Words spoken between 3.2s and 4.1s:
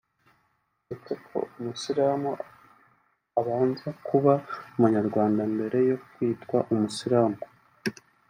abanza